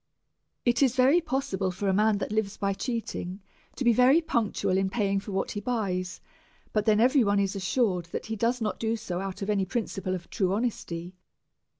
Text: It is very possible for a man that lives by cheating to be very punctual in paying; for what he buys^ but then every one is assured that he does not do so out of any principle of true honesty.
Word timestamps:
It 0.65 0.81
is 0.81 0.95
very 0.95 1.21
possible 1.21 1.69
for 1.69 1.87
a 1.87 1.93
man 1.93 2.17
that 2.17 2.31
lives 2.31 2.57
by 2.57 2.73
cheating 2.73 3.39
to 3.75 3.83
be 3.83 3.93
very 3.93 4.19
punctual 4.19 4.75
in 4.75 4.89
paying; 4.89 5.19
for 5.19 5.31
what 5.31 5.51
he 5.51 5.61
buys^ 5.61 6.19
but 6.73 6.85
then 6.85 6.99
every 6.99 7.23
one 7.23 7.39
is 7.39 7.55
assured 7.55 8.05
that 8.05 8.25
he 8.25 8.35
does 8.35 8.61
not 8.61 8.79
do 8.79 8.95
so 8.95 9.19
out 9.21 9.43
of 9.43 9.49
any 9.51 9.63
principle 9.63 10.15
of 10.15 10.27
true 10.31 10.53
honesty. 10.53 11.13